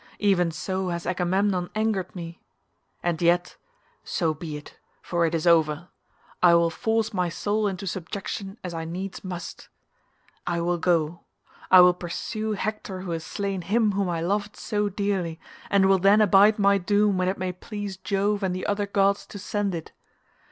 Even 0.17 0.49
so 0.49 0.87
has 0.89 1.05
Agamemnon 1.05 1.69
angered 1.75 2.15
me. 2.15 2.41
And 3.03 3.21
yet—so 3.21 4.33
be 4.33 4.57
it, 4.57 4.79
for 4.99 5.27
it 5.27 5.35
is 5.35 5.45
over; 5.45 5.89
I 6.41 6.55
will 6.55 6.71
force 6.71 7.13
my 7.13 7.29
soul 7.29 7.67
into 7.67 7.85
subjection 7.85 8.57
as 8.63 8.73
I 8.73 8.83
needs 8.83 9.23
must; 9.23 9.69
I 10.47 10.59
will 10.59 10.79
go; 10.79 11.19
I 11.69 11.81
will 11.81 11.93
pursue 11.93 12.53
Hector 12.53 13.01
who 13.01 13.11
has 13.11 13.23
slain 13.23 13.61
him 13.61 13.91
whom 13.91 14.09
I 14.09 14.21
loved 14.21 14.55
so 14.55 14.89
dearly, 14.89 15.39
and 15.69 15.85
will 15.85 15.99
then 15.99 16.19
abide 16.19 16.57
my 16.57 16.79
doom 16.79 17.19
when 17.19 17.27
it 17.27 17.37
may 17.37 17.51
please 17.51 17.95
Jove 17.97 18.41
and 18.41 18.55
the 18.55 18.65
other 18.65 18.87
gods 18.87 19.27
to 19.27 19.37
send 19.37 19.75
it. 19.75 19.91